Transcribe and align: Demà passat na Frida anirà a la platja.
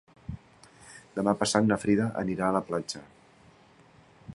Demà 1.19 1.35
passat 1.43 1.67
na 1.69 1.79
Frida 1.85 2.09
anirà 2.23 2.49
a 2.49 2.57
la 2.59 2.65
platja. 2.71 3.07